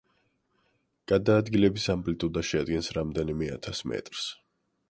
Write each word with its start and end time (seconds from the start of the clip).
გადაადგილების 1.11 1.85
ამპლიტუდა 1.97 2.43
შეადგენს 2.53 2.93
რამდენიმე 2.99 3.55
ათას 3.59 3.85
მეტრს. 3.93 4.29